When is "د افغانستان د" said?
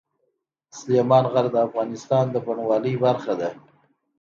1.51-2.35